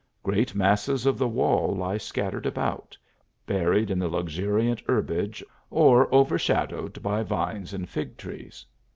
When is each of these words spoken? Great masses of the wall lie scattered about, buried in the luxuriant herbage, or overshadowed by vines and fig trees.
Great 0.23 0.55
masses 0.55 1.05
of 1.05 1.19
the 1.19 1.27
wall 1.27 1.75
lie 1.75 1.95
scattered 1.97 2.47
about, 2.47 2.97
buried 3.45 3.91
in 3.91 3.99
the 3.99 4.07
luxuriant 4.07 4.81
herbage, 4.89 5.43
or 5.69 6.11
overshadowed 6.11 7.03
by 7.03 7.21
vines 7.21 7.71
and 7.71 7.87
fig 7.87 8.17
trees. 8.17 8.65